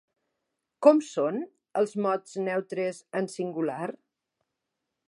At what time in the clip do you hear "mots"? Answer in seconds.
2.07-2.35